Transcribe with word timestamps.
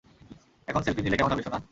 এখন 0.67 0.81
সেলফি 0.81 1.01
নিলে 1.01 1.17
কেমন 1.17 1.31
হবে, 1.31 1.43
সোনা? 1.43 1.59